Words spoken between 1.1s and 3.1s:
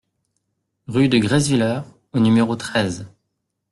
Gresswiller au numéro treize